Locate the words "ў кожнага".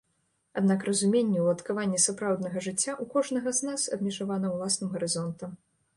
3.01-3.49